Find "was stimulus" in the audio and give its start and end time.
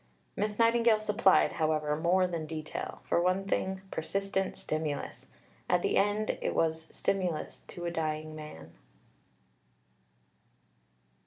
6.55-7.59